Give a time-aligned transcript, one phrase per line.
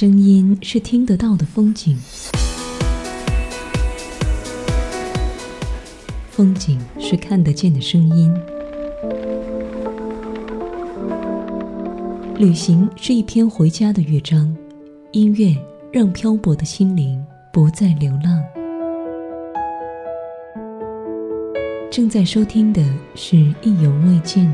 [0.00, 1.94] 声音是听得到的风景，
[6.30, 8.34] 风景是看得见的声音。
[12.38, 14.56] 旅行是一篇回家的乐章，
[15.12, 15.54] 音乐
[15.92, 17.22] 让漂泊的心灵
[17.52, 18.42] 不再流浪。
[21.90, 22.82] 正在收听的
[23.14, 24.50] 是意犹未尽。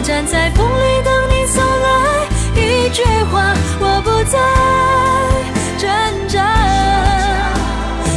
[0.04, 4.37] 站在风里等你送来一句话，我不再
[5.78, 5.88] 挣
[6.28, 6.44] 扎，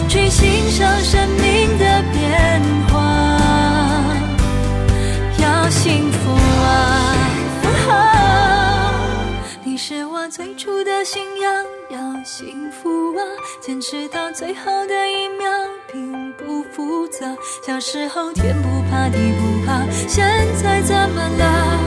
[0.09, 2.99] 去欣赏生命的变化。
[5.41, 6.19] 要幸福
[6.61, 6.73] 啊！
[9.63, 11.65] 你是我最初的信仰。
[11.89, 13.23] 要幸福啊！
[13.61, 15.47] 坚持到最后的一秒。
[16.77, 17.25] 复杂。
[17.65, 20.23] 小时候天不怕地不怕，现
[20.63, 21.79] 在怎么了？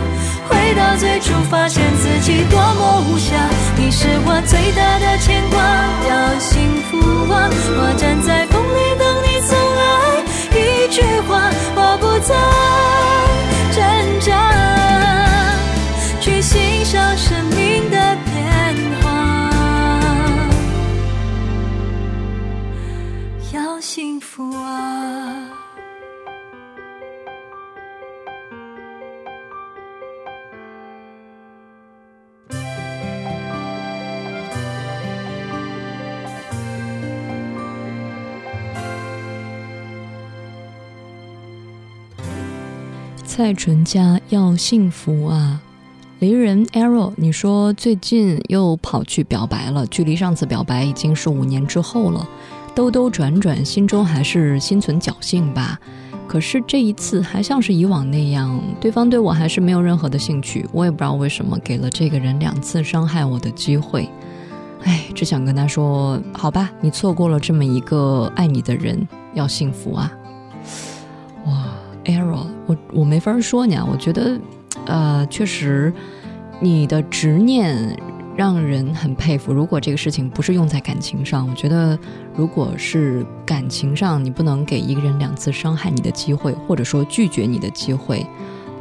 [0.49, 3.31] 回到最初，发现自己多么无暇。
[3.77, 5.61] 你是我最大的牵挂，
[6.11, 6.97] 要幸福
[7.33, 7.49] 啊！
[7.49, 10.25] 我站在风里等你，送来
[10.59, 10.61] 一
[10.91, 11.39] 句话，
[11.77, 12.35] 我不再
[13.73, 13.79] 挣
[14.19, 14.29] 扎，
[16.21, 17.49] 去欣赏什？
[24.53, 25.37] 哇！
[43.27, 45.61] 蔡淳佳要幸福啊！
[46.21, 52.27] 离人 Arrow，你说最近又跑去表白了，距离上次表白已经是五年之后了。
[52.75, 55.79] 兜兜转转，心中还是心存侥幸吧。
[56.27, 60.65] 可是这一次还像是以往那样，对方对我还是没有任何的兴趣。
[60.73, 64.09] 我也不知道为什么给了这个人两次伤害我的机会。
[64.85, 70.13] 哎，只想跟他说，好吧，你错过了这么一个爱你的人，要幸福啊！
[71.47, 71.67] 哇
[72.05, 73.85] ，Error，我我没法说你啊。
[73.91, 74.41] 我觉得，
[74.87, 75.93] 呃，确实
[76.61, 77.97] 你的执念。
[78.41, 79.53] 让人很佩服。
[79.53, 81.99] 如果这个事情不是用在感情上，我觉得
[82.35, 88.27] 如果是感情上，你不能给一个人两次伤害你的机会，或者说拒绝你的机会。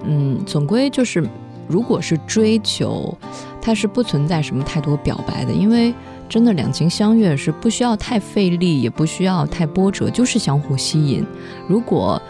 [0.05, 1.21] 嗯，总归就是，
[1.67, 3.13] 如果是追求，
[3.61, 5.93] 它是不存在什么太多表白的，因为
[6.29, 11.21] 真的两情相悦是不需要太费力，也不需要太波折，就是相互吸引。
[11.67, 12.21] 如果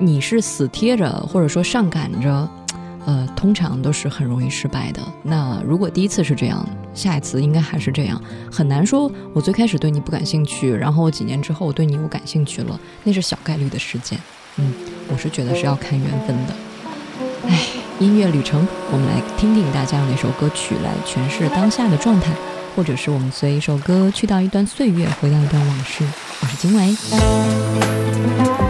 [0.00, 2.50] 你是死贴着，或者说上赶着。
[3.04, 5.02] 呃，通常都是很容易失败的。
[5.22, 6.64] 那如果第一次是这样，
[6.94, 8.20] 下一次应该还是这样，
[8.50, 9.10] 很难说。
[9.32, 14.18] 我最开始对你不感兴趣，然后几年之后我对你又感兴趣了，那是小概率的事件。
[14.56, 14.72] 嗯，
[15.10, 16.54] 我是觉得是要看缘分的。
[17.48, 17.58] 哎，
[17.98, 22.32] 音乐旅程，我们来听听大家用哪首歌曲来诠释当下的状态，
[22.76, 26.04] 或者是我们随一首歌去到一段岁月，回到一段往事。
[26.40, 28.61] 我是金雷。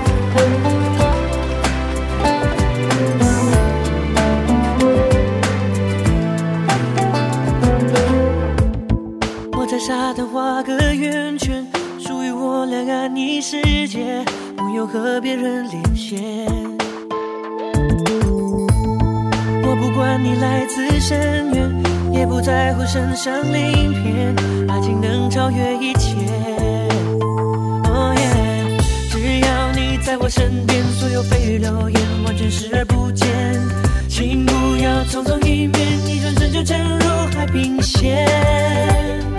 [9.84, 11.67] 沙滩画个圆圈，
[11.99, 14.25] 属于我俩安逸世界，
[14.56, 16.46] 不用和别人连线。
[18.31, 21.82] 我不管你来自深渊，
[22.12, 24.37] 也不在乎身上鳞片，
[24.70, 26.14] 爱情能超越一切。
[27.88, 28.78] 哦耶，
[29.11, 33.26] 只要你在我身边，所有蜚语流言完全视而不见。
[34.08, 39.31] 请不要匆匆一面，一转身就沉入海平线。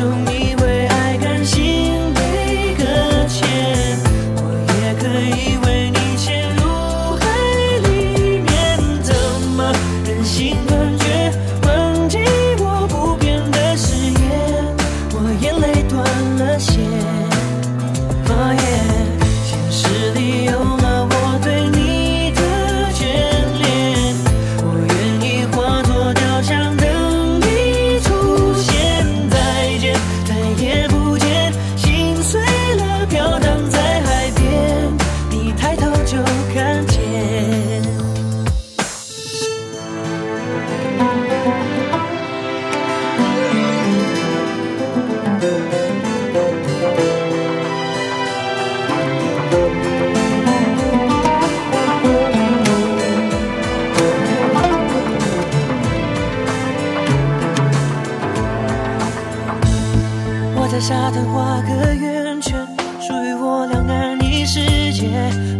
[0.00, 0.49] 祝你。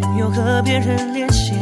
[0.00, 1.54] 不用和别人连线。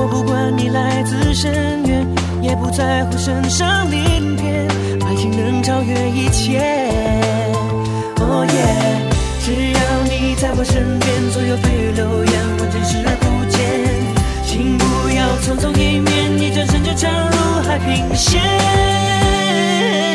[0.00, 2.06] 我不管你来自深渊，
[2.42, 4.66] 也不在乎身上鳞片。
[5.06, 6.58] 爱情能超越一切。
[8.20, 8.54] 哦耶！
[9.42, 13.58] 只要你在我身边，所有蜚语流言，完全视而不见。
[14.44, 20.07] 请不要匆匆一面，一转身就沉入海平线。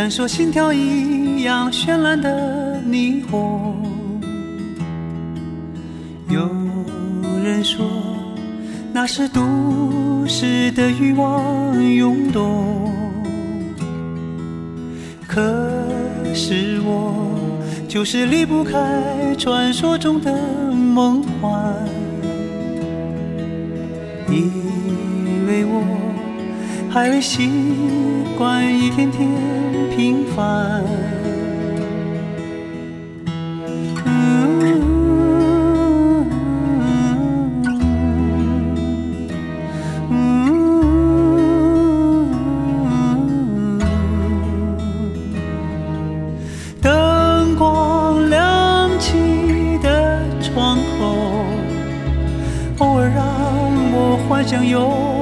[0.00, 3.84] 闪烁心跳一样绚烂的霓虹，
[6.30, 6.40] 有
[7.44, 7.84] 人说
[8.94, 12.90] 那是都市的欲望涌动，
[15.28, 15.42] 可
[16.34, 17.30] 是我
[17.86, 20.32] 就是离不开传说中的
[20.72, 21.74] 梦幻，
[24.30, 24.50] 因
[25.46, 25.99] 为我。
[26.92, 27.48] 还未习
[28.36, 29.30] 惯一天天
[29.96, 30.82] 平凡。
[46.82, 49.14] 灯光亮起
[49.80, 51.38] 的窗口，
[52.84, 53.24] 偶尔让
[53.92, 55.19] 我幻想有。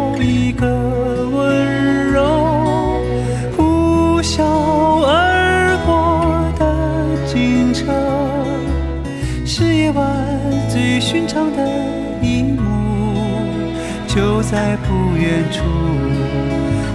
[14.50, 15.62] 在不远处，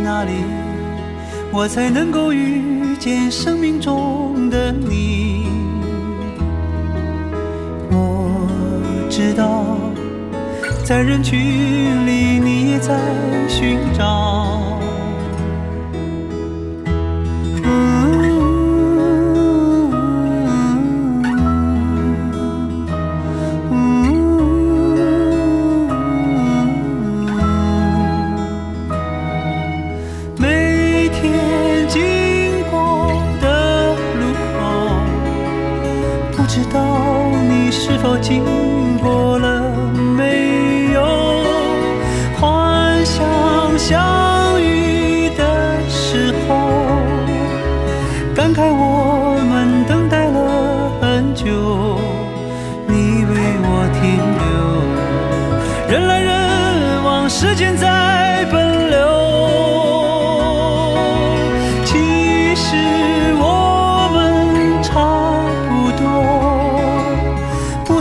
[0.04, 0.32] 哪里，
[1.50, 5.27] 我才能够遇见生命中的你？
[10.88, 11.36] 在人群
[12.06, 12.94] 里，你在
[13.46, 14.27] 寻找。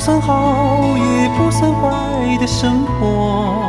[0.08, 3.62] 算好也不算坏的生活，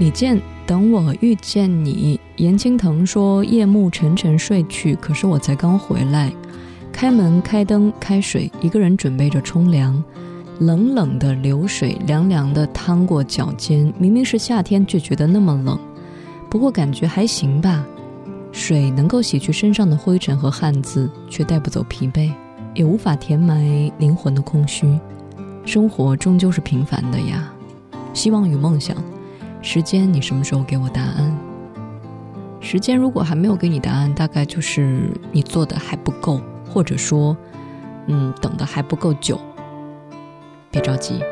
[0.00, 2.18] 李健，等我遇见你。
[2.38, 6.32] 严青藤说：“夜幕沉沉睡去，可是我才刚回来。
[6.90, 10.02] 开门，开灯，开水，一个人准备着冲凉。
[10.58, 13.92] 冷冷的流水，凉凉的淌过脚尖。
[13.96, 15.78] 明明是夏天，却觉得那么冷。
[16.50, 17.86] 不过感觉还行吧。
[18.50, 22.32] 水能够洗去身上的灰尘和汗渍，却带不走疲惫，
[22.74, 23.60] 也无法填满
[23.98, 24.86] 灵魂的空虚。
[25.64, 27.52] 生活终究是平凡的呀。
[28.12, 28.96] 希望与梦想。”
[29.64, 31.34] 时间，你什么时候给我答案？
[32.60, 37.34] 时间如果还没有给你答案，大概就是你做的还不够，或者说，
[38.06, 39.40] 嗯，等的还不够久。
[40.70, 41.22] 别着急。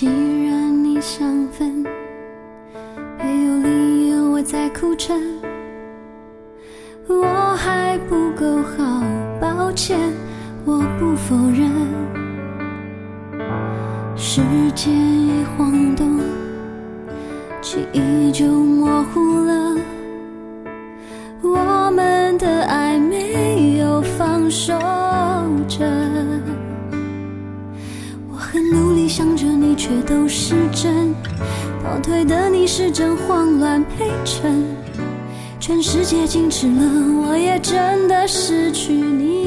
[0.00, 0.06] 既
[0.46, 1.84] 然你想分，
[3.18, 5.14] 没有理由我在苦撑。
[7.06, 9.04] 我还不够好，
[9.38, 9.98] 抱歉，
[10.64, 11.70] 我不否认。
[14.16, 14.40] 时
[14.74, 16.18] 间一晃动，
[17.60, 19.39] 记忆就模糊。
[29.90, 31.12] 却都是真，
[31.82, 34.64] 倒退的逆时针，慌乱配衬，
[35.58, 39.39] 全世界静止了，我也真的失去你。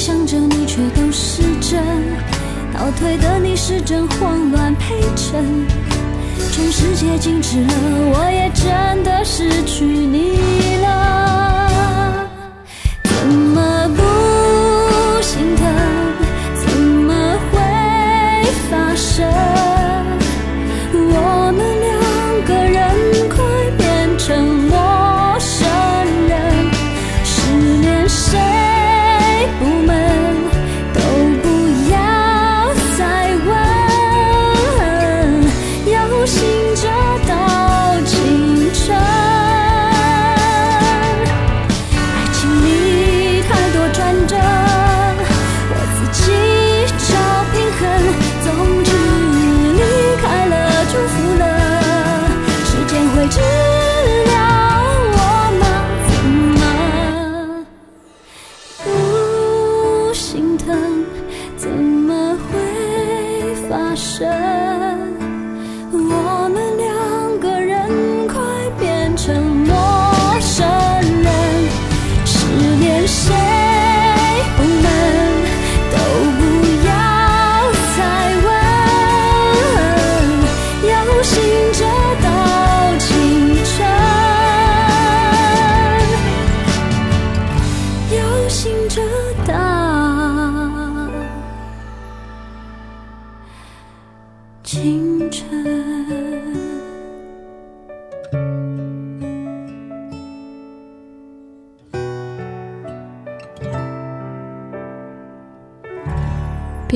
[0.00, 1.78] 想着你却都是真，
[2.72, 5.44] 倒退的逆时针，慌乱配衬。
[6.50, 7.68] 全世界静止了，
[8.14, 10.38] 我也真的失去你
[10.80, 11.59] 了。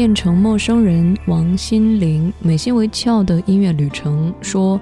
[0.04, 4.78] 变成陌生人，王心凌、美心为俏的音乐旅程说：“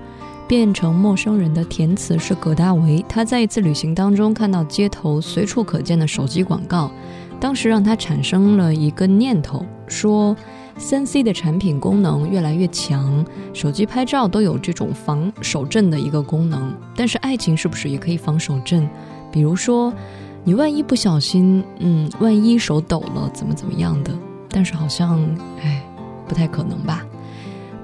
[0.48, 3.04] 变成陌生人的填词是葛大为。
[3.08, 6.90] 他在一次旅行当中看到街头随处可见的手机广告，
[7.38, 10.36] 当时让他产生了一个念头：说，
[10.76, 16.76] 三 C 的产品功能越来越强，手机拍照都有这种防手震的一个功能。
[16.96, 18.90] 但是爱情是不是也可以防手震？
[19.30, 19.94] 比如说，
[20.42, 24.12] 你万一不小心，嗯，万一手抖了，怎么怎么样的？”
[24.52, 25.18] 但是好像，
[25.64, 25.82] 哎，
[26.28, 27.04] 不太可能吧？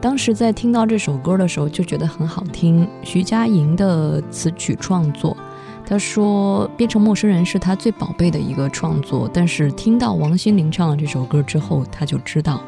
[0.01, 2.87] 当时在听到这首歌的时候，就觉得很好听。
[3.03, 5.37] 徐佳莹的词曲创作，
[5.85, 9.29] 她说变成陌生人是她最宝贝的一个创作。
[9.33, 12.61] 但是听到王心凌唱了这首歌之后，她就知道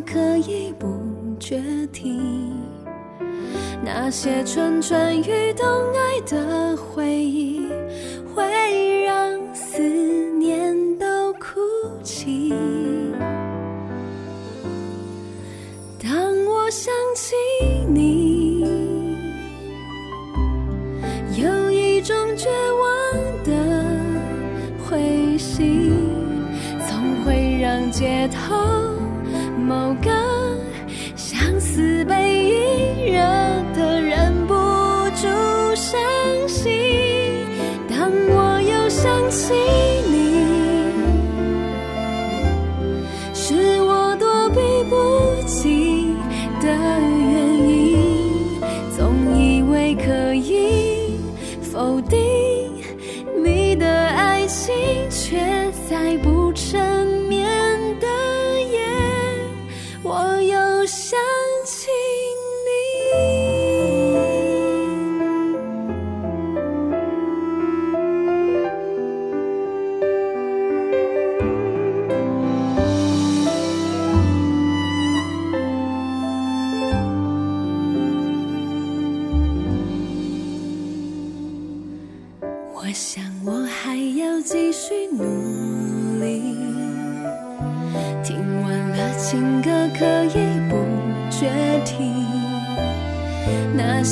[0.02, 0.88] 可以不
[1.40, 2.20] 决堤，
[3.84, 7.68] 那些蠢蠢欲动爱的回忆，
[8.34, 9.80] 会让思
[10.38, 11.60] 念都哭
[12.04, 12.54] 泣。
[16.02, 17.36] 当我想起
[17.94, 18.62] 你，
[21.38, 23.84] 有一种绝望的
[24.90, 25.92] 灰心，
[26.88, 28.79] 总会让街头。
[29.70, 30.19] 某个。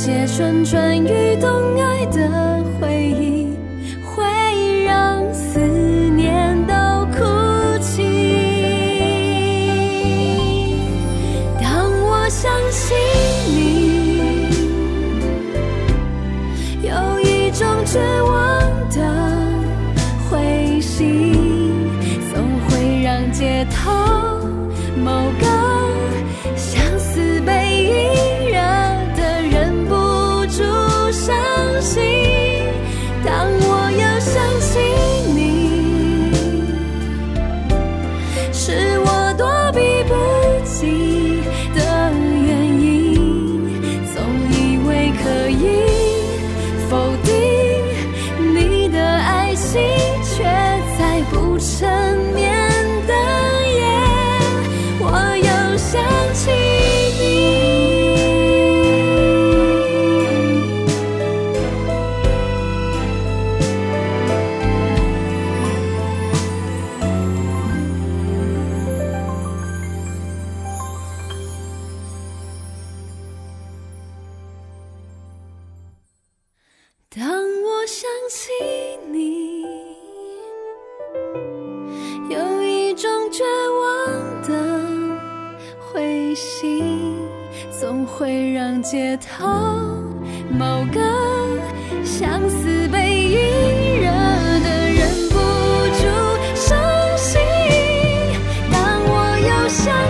[0.09, 2.76] 那些蠢蠢欲动爱的。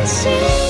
[0.08, 0.67] 心。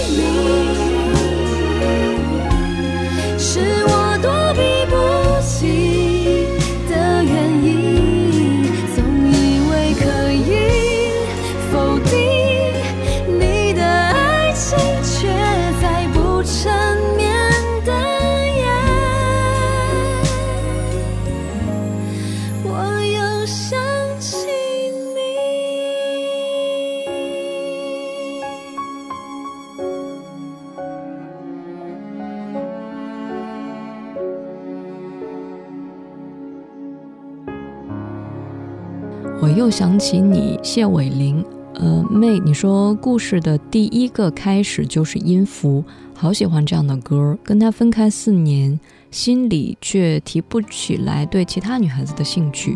[39.78, 45.84] 想起你，谢伟林，呃妹，你说故事的第一个开始就是音符，
[46.16, 47.38] 好喜欢这样的歌。
[47.44, 48.80] 跟他分开四年，
[49.12, 52.76] 心里却提不起来对其他女孩子的兴趣，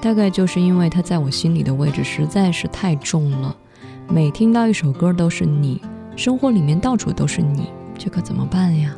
[0.00, 3.56] 大概就是因为他在我心里的位置实在是太重了。
[4.08, 5.82] 每听到一首歌都是你，
[6.14, 7.66] 生活里面到处都是你，
[7.98, 8.96] 这可怎么办呀？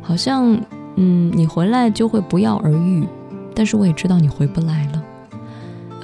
[0.00, 0.58] 好像，
[0.96, 3.06] 嗯，你回来就会不药而愈，
[3.54, 5.04] 但是我也知道你回不来了。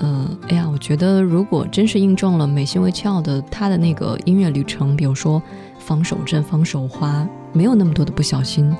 [0.00, 5.42] 嗯，哎呀，我觉得如果真是印证了美心为俏的他的那个音乐旅程，比如说
[5.80, 8.74] 防守阵、防守花，没有那么多的不小心，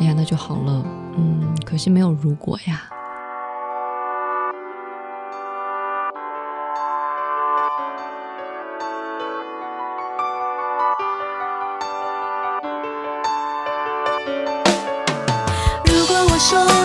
[0.00, 0.82] 哎呀，那就好了。
[1.18, 2.82] 嗯，可惜没有如果呀。
[15.84, 16.83] 如果我说。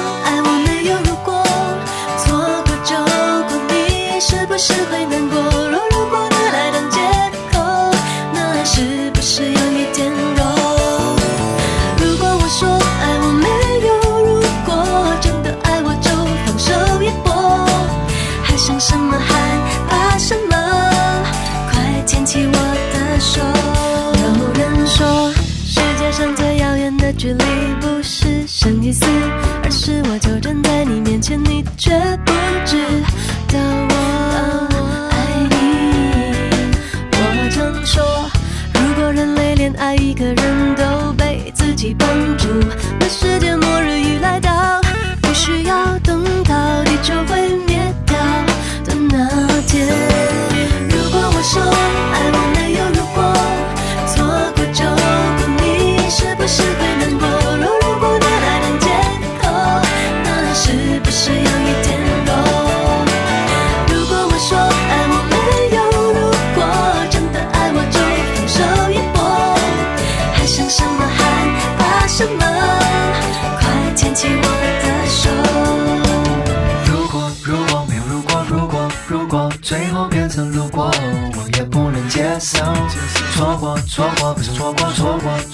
[28.90, 29.39] dizer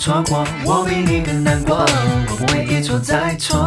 [0.06, 1.78] 错过，我比你更难过。
[1.78, 3.65] 我不会一错再错。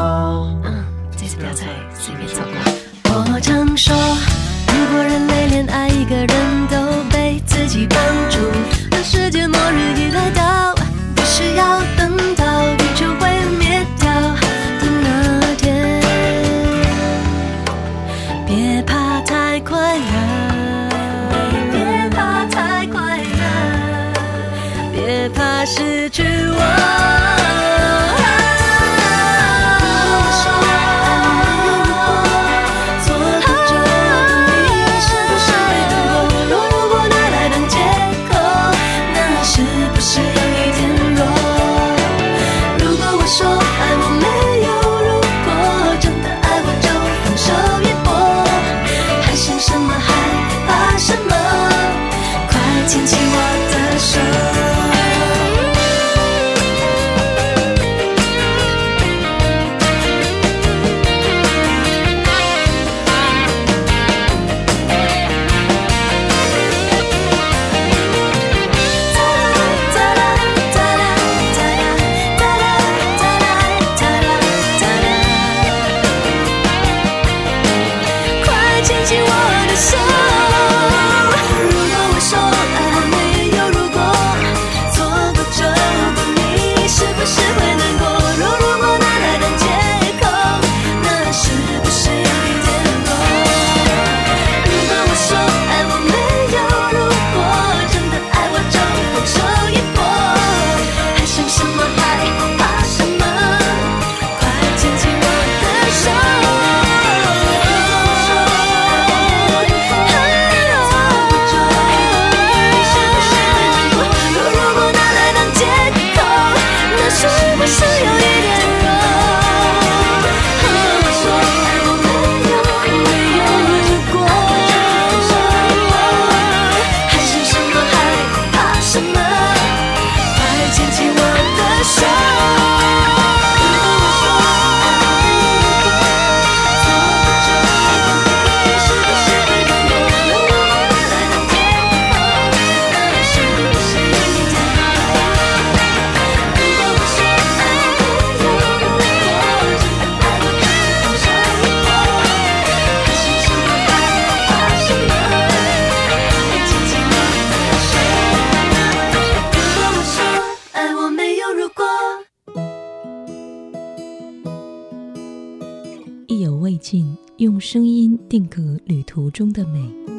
[169.21, 170.18] 途中的美。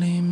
[0.00, 0.31] lonely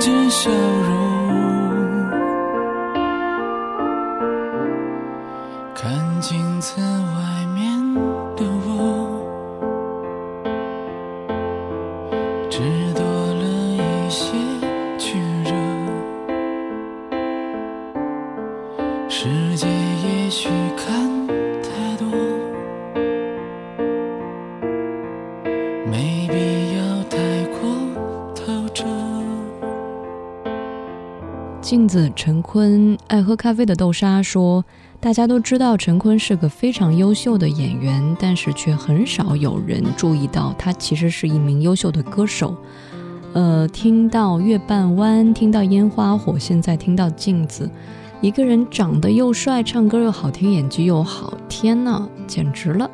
[0.00, 1.09] 见笑容
[33.10, 34.64] 爱喝咖啡的豆沙说
[35.00, 42.54] ：“大家都知道陈坤是个非常优秀的演员，但是却很少有人注意到他其实是一名优秀的歌手。
[43.32, 47.66] 呃，听到《月半弯》，听到《烟花火》，现在听到《镜子》，
[48.20, 52.88] 一个人长得又帅，唱歌又好听，演技又好，天呐，简直了！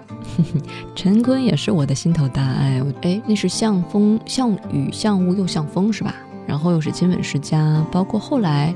[0.96, 2.82] 陈坤也是我的心头大爱。
[3.02, 6.14] 诶，哎，那是像风，像雨，像雾又像风是吧？
[6.46, 8.74] 然后又是《金粉世家》，包括后来。”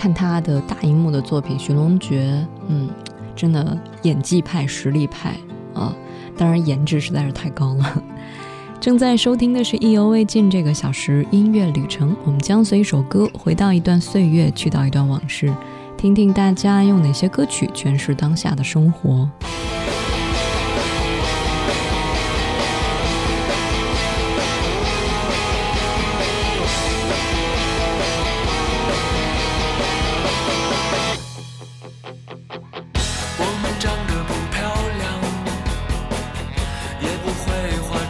[0.00, 2.88] 看他的大荧幕的作品《寻龙诀》，嗯，
[3.36, 5.36] 真的演技派、实力派
[5.74, 5.94] 啊！
[6.38, 8.02] 当然，颜值实在是太高了。
[8.80, 15.54] 正在收听的是《意犹未尽》这个小时音乐旅程，我们将随一首歌回到一段岁月，去到一段往事，
[15.98, 19.28] 听听大家用哪些歌曲诠释当下的生活。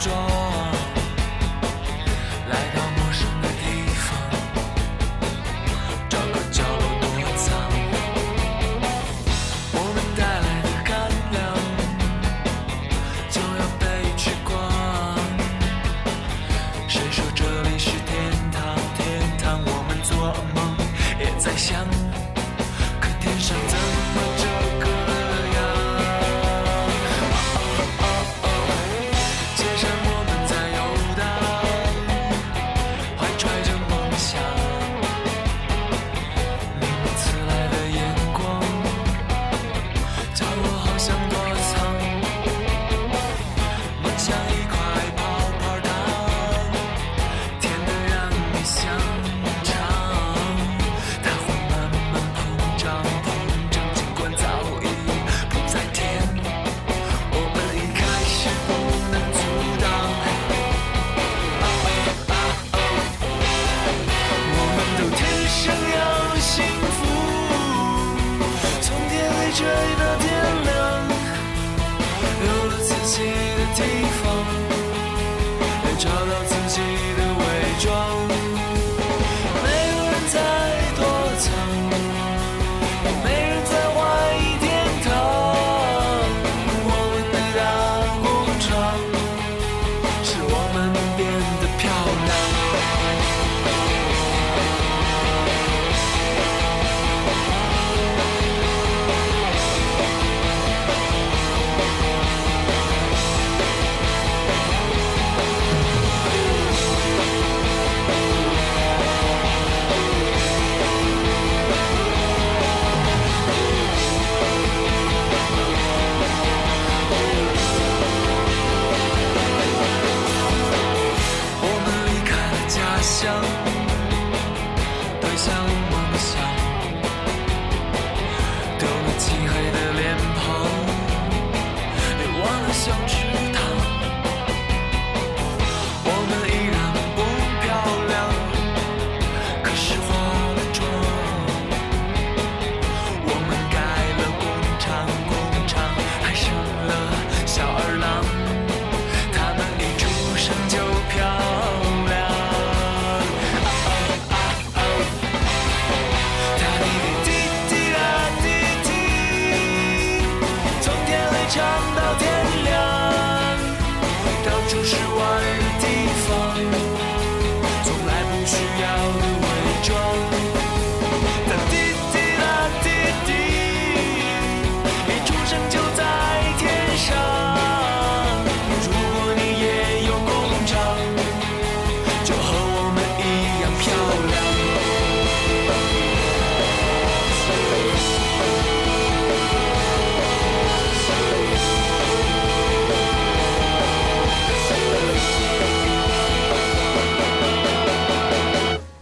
[0.01, 0.30] draw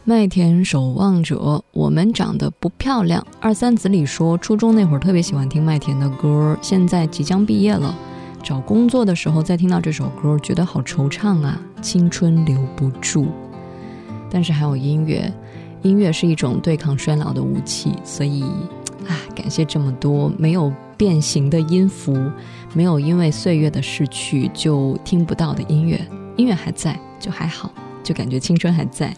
[0.11, 1.37] 《麦田守望者》，
[1.73, 3.23] 我们长得不漂亮。
[3.43, 7.95] 二三子里说，初中那会儿特别喜欢听麦田的歌，现在即将毕业了，
[8.43, 13.27] 找工作的时候再听到这首歌，觉得好惆怅啊，青春留不住。
[14.31, 15.31] 但是还有音乐，
[15.83, 18.41] 音乐是一种对抗衰老的武器，所以
[19.07, 22.17] 啊，感谢这么多没有变形的音符，
[22.73, 26.01] 没有因为岁月的逝去就听不到的音乐，
[26.39, 27.71] 音乐还在，就还好，
[28.03, 29.15] 就感觉青春还在。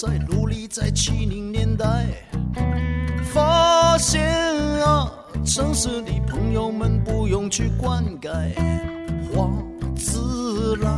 [0.00, 2.06] 在努力，在七零年代，
[3.32, 4.30] 发现
[4.84, 5.12] 啊，
[5.44, 8.30] 城市里朋友们不用去灌溉，
[9.34, 9.50] 花
[9.96, 10.88] 自然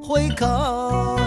[0.00, 0.46] 会开。
[0.46, 1.18] 哦，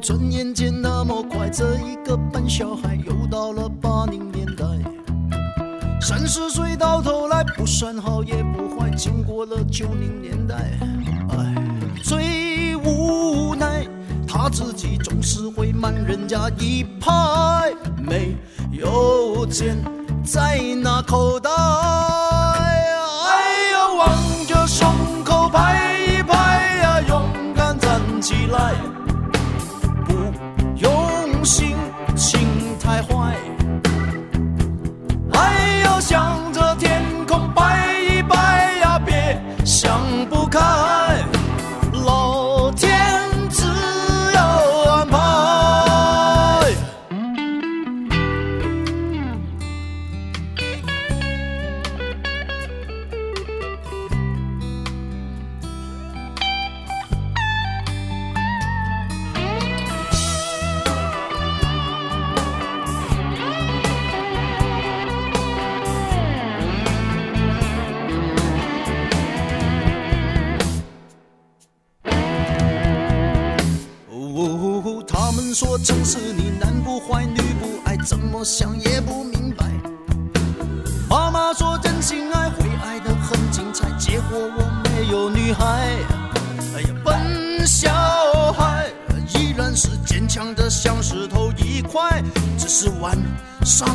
[0.00, 4.64] 转眼间那么快，这一个笨小孩又到了八零年代，
[6.00, 10.72] 三十岁到头来不算好也不坏，经过了九零年代，
[11.36, 11.54] 哎，
[12.02, 12.41] 最。
[14.52, 17.10] 自己总是会慢人家一拍，
[17.96, 18.36] 没
[18.70, 19.82] 有钱
[20.22, 22.90] 在那口袋，哎
[23.70, 25.21] 呀，望着双。
[78.44, 79.64] 想也不明白，
[81.08, 85.88] 妈妈说真心爱会爱得很精彩，结果我没有女孩。
[86.74, 87.88] 哎呀，笨小
[88.52, 88.86] 孩，
[89.38, 92.20] 依然是坚强的像石头一块，
[92.58, 93.16] 只是晚
[93.64, 93.88] 上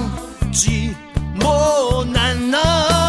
[0.54, 0.94] 寂
[1.42, 3.07] 寞难耐。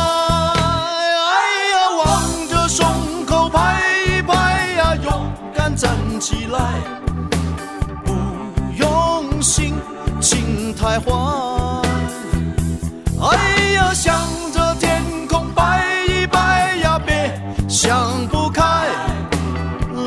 [13.21, 14.19] 哎呀，向
[14.53, 18.63] 着天空拜一拜呀，别想不开，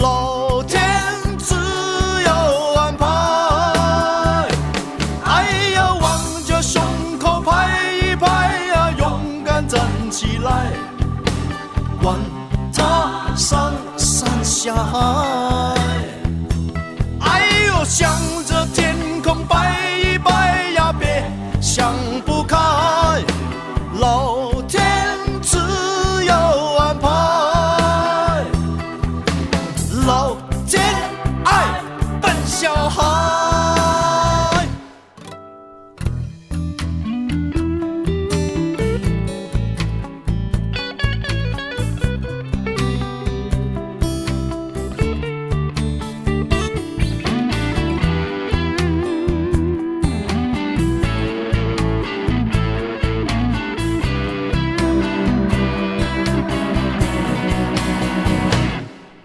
[0.02, 0.82] 老天
[1.38, 1.56] 自
[2.24, 3.06] 有安排。
[5.24, 6.82] 哎呀，望着胸
[7.20, 9.80] 口拍一拍呀，勇敢站
[10.10, 10.72] 起来，
[12.02, 12.18] 管
[12.74, 14.74] 他上山下。
[14.76, 15.31] 海。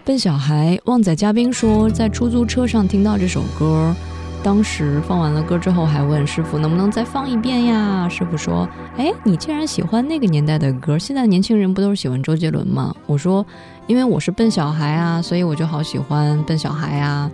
[0.07, 3.93] 笨小孩，旺仔嘉宾说在出租车上听到这首歌，
[4.41, 8.07] 当时放完了歌之后还问师傅能不能再放一遍呀？
[8.07, 10.97] 师傅说：“哎，你竟然喜欢那个年代的歌？
[10.97, 13.45] 现在年轻人不都是喜欢周杰伦吗？”我说
[13.85, 17.29] ：“因为我是笨小孩啊，所以我就好喜欢笨小孩啊。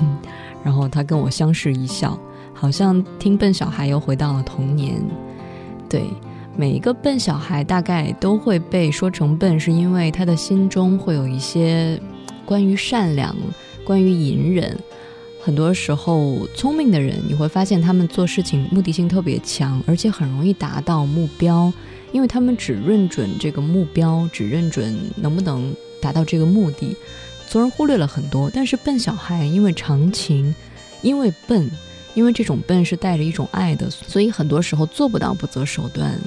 [0.64, 2.18] ”然后他跟我相视一笑，
[2.54, 4.94] 好像听《笨小孩》又回到了童年。
[5.90, 6.04] 对，
[6.56, 12.00] 每一个笨小孩大概都会被说成笨，是因为他的心中会有一些。
[12.44, 13.34] 关于善良，
[13.84, 14.78] 关于隐忍，
[15.42, 21.72] 很多时候聪明的人，你会发现他们做事情目的性特别强，而且很容易达到目标，
[22.12, 26.94] 因为他们只认准这个目标，只认准能不能达到这个目的，
[27.48, 28.50] 从而忽略了很多。
[28.52, 30.54] 但是笨小孩，因为长情，
[31.02, 31.68] 因为笨，
[32.14, 36.18] 因为这种笨是带着一种爱的，所以很多时候做不到不择手段。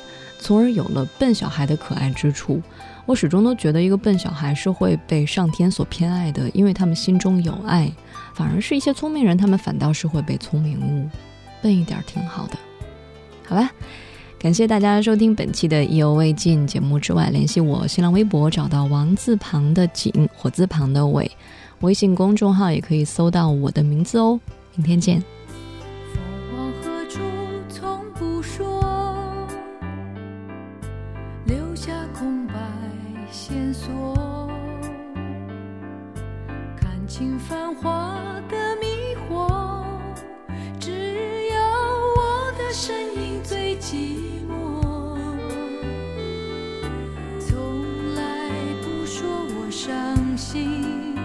[0.48, 2.62] 从而有了笨小孩的可爱之处。
[3.06, 7.92] 我始终都觉得一个笨小孩是会被上天所偏爱的，因为他们心中有爱。
[8.34, 11.10] 反而是一些聪明人，他们反倒是会被聪明误。
[11.62, 12.58] 笨一点挺好的，
[13.46, 13.70] 好吧？
[14.40, 16.98] 感谢大家收听本期的意犹未尽节目。
[16.98, 21.30] 之外，联系我新浪微博，找到王字旁的景，火字旁的伟。
[21.82, 24.40] 微信公众号也可以搜到我的名字哦。
[24.78, 25.22] 明天见。
[37.48, 39.86] 繁华的迷惑，
[40.82, 41.60] 只有
[42.18, 44.82] 我的身影最寂寞。
[47.40, 48.52] 从来
[48.84, 49.26] 不说
[49.56, 51.16] 我伤心，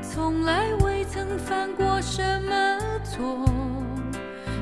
[0.00, 3.44] 从来未曾犯过什么错。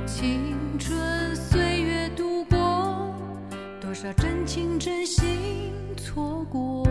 [0.04, 3.14] 青春岁月度过，
[3.80, 6.82] 多少真情真心错过。